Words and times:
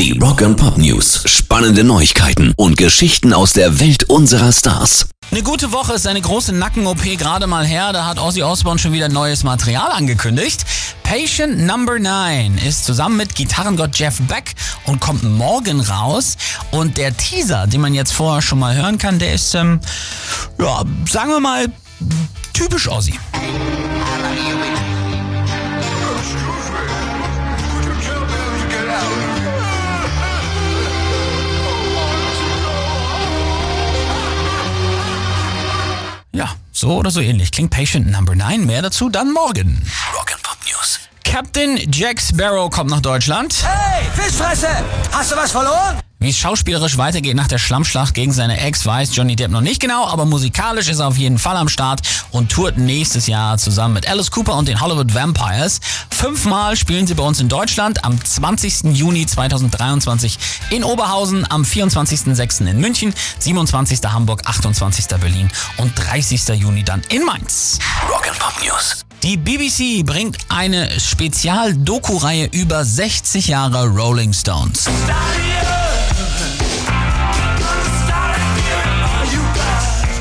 Die 0.00 0.18
Rock 0.18 0.40
and 0.40 0.56
Pop 0.56 0.78
News. 0.78 1.24
Spannende 1.26 1.84
Neuigkeiten 1.84 2.54
und 2.56 2.78
Geschichten 2.78 3.34
aus 3.34 3.52
der 3.52 3.80
Welt 3.80 4.04
unserer 4.04 4.50
Stars. 4.50 5.10
Eine 5.30 5.42
gute 5.42 5.72
Woche 5.72 5.92
ist 5.92 6.06
eine 6.06 6.22
große 6.22 6.54
Nacken-OP 6.54 7.02
gerade 7.18 7.46
mal 7.46 7.66
her. 7.66 7.92
Da 7.92 8.06
hat 8.06 8.18
Ozzy 8.18 8.42
Osbourne 8.42 8.78
schon 8.78 8.94
wieder 8.94 9.10
neues 9.10 9.44
Material 9.44 9.90
angekündigt. 9.90 10.64
Patient 11.02 11.66
Number 11.66 11.98
9 11.98 12.56
ist 12.66 12.86
zusammen 12.86 13.18
mit 13.18 13.34
Gitarrengott 13.34 13.94
Jeff 13.98 14.18
Beck 14.22 14.54
und 14.86 15.00
kommt 15.00 15.22
morgen 15.22 15.82
raus. 15.82 16.38
Und 16.70 16.96
der 16.96 17.14
Teaser, 17.14 17.66
den 17.66 17.82
man 17.82 17.92
jetzt 17.92 18.12
vorher 18.12 18.40
schon 18.40 18.58
mal 18.58 18.74
hören 18.74 18.96
kann, 18.96 19.18
der 19.18 19.34
ist, 19.34 19.54
ähm, 19.54 19.80
ja, 20.58 20.82
sagen 21.10 21.28
wir 21.28 21.40
mal, 21.40 21.66
typisch 22.54 22.88
Ozzy. 22.88 23.20
So 36.80 36.96
oder 36.96 37.10
so 37.10 37.20
ähnlich. 37.20 37.52
Klingt 37.52 37.70
Patient 37.70 38.10
Number 38.10 38.34
9. 38.34 38.64
Mehr 38.64 38.82
dazu 38.82 39.10
dann 39.10 39.32
morgen. 39.32 39.86
Rock 40.16 40.32
and 40.32 40.42
Pop 40.42 40.56
News. 40.66 40.98
Captain 41.24 41.78
Jack 41.92 42.20
Sparrow 42.20 42.70
kommt 42.70 42.90
nach 42.90 43.02
Deutschland. 43.02 43.54
Hey, 43.62 44.04
Fischfresse! 44.14 44.68
Hast 45.12 45.30
du 45.30 45.36
was 45.36 45.52
verloren? 45.52 46.00
Wie 46.22 46.28
es 46.28 46.36
schauspielerisch 46.36 46.98
weitergeht 46.98 47.34
nach 47.34 47.48
der 47.48 47.56
Schlammschlacht 47.56 48.12
gegen 48.12 48.32
seine 48.32 48.60
Ex, 48.60 48.84
weiß 48.84 49.16
Johnny 49.16 49.36
Depp 49.36 49.50
noch 49.50 49.62
nicht 49.62 49.80
genau, 49.80 50.06
aber 50.06 50.26
musikalisch 50.26 50.88
ist 50.90 50.98
er 50.98 51.08
auf 51.08 51.16
jeden 51.16 51.38
Fall 51.38 51.56
am 51.56 51.70
Start 51.70 52.02
und 52.30 52.52
tourt 52.52 52.76
nächstes 52.76 53.26
Jahr 53.26 53.56
zusammen 53.56 53.94
mit 53.94 54.06
Alice 54.06 54.30
Cooper 54.30 54.54
und 54.54 54.68
den 54.68 54.82
Hollywood 54.82 55.14
Vampires. 55.14 55.80
Fünfmal 56.10 56.76
spielen 56.76 57.06
sie 57.06 57.14
bei 57.14 57.22
uns 57.22 57.40
in 57.40 57.48
Deutschland, 57.48 58.04
am 58.04 58.22
20. 58.22 58.94
Juni 58.94 59.24
2023 59.24 60.38
in 60.68 60.84
Oberhausen, 60.84 61.50
am 61.50 61.62
24.06. 61.62 62.66
in 62.66 62.78
München, 62.78 63.14
27. 63.38 64.00
Hamburg, 64.04 64.42
28. 64.44 65.06
Berlin 65.18 65.50
und 65.78 65.92
30. 65.98 66.48
Juni 66.48 66.82
dann 66.82 67.00
in 67.08 67.24
Mainz. 67.24 67.78
Rock 68.10 68.28
and 68.28 68.38
Pop 68.38 68.62
News. 68.62 69.06
Die 69.22 69.38
BBC 69.38 70.04
bringt 70.04 70.36
eine 70.50 71.00
Spezial-Doku-Reihe 71.00 72.50
über 72.52 72.84
60 72.84 73.48
Jahre 73.48 73.88
Rolling 73.88 74.34
Stones. 74.34 74.84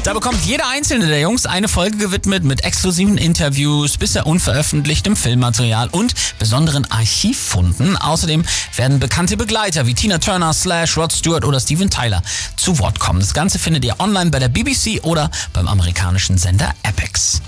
Da 0.09 0.15
bekommt 0.15 0.43
jeder 0.43 0.67
einzelne 0.67 1.05
der 1.05 1.19
Jungs 1.19 1.45
eine 1.45 1.67
Folge 1.67 1.97
gewidmet 1.97 2.43
mit 2.43 2.63
exklusiven 2.63 3.19
Interviews, 3.19 3.95
bisher 3.95 4.25
unveröffentlichtem 4.25 5.15
Filmmaterial 5.15 5.87
und 5.89 6.15
besonderen 6.39 6.89
Archivfunden. 6.89 7.95
Außerdem 7.95 8.43
werden 8.75 8.99
bekannte 8.99 9.37
Begleiter 9.37 9.85
wie 9.85 9.93
Tina 9.93 10.17
Turner, 10.17 10.51
Slash, 10.51 10.97
Rod 10.97 11.13
Stewart 11.13 11.45
oder 11.45 11.59
Steven 11.59 11.91
Tyler 11.91 12.23
zu 12.57 12.79
Wort 12.79 12.99
kommen. 12.99 13.19
Das 13.19 13.35
Ganze 13.35 13.59
findet 13.59 13.85
ihr 13.85 13.99
online 13.99 14.31
bei 14.31 14.39
der 14.39 14.49
BBC 14.49 14.99
oder 15.03 15.29
beim 15.53 15.67
amerikanischen 15.67 16.39
Sender 16.39 16.73
Epics. 16.81 17.43